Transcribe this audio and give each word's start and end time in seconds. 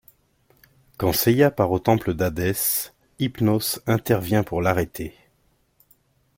Quand 0.97 1.11
Seiya 1.13 1.51
part 1.51 1.69
au 1.71 1.77
temple 1.77 2.15
d’Hadés, 2.15 2.89
Hypnos 3.19 3.79
intervient 3.85 4.41
pour 4.41 4.63
l’arrêter. 4.63 5.13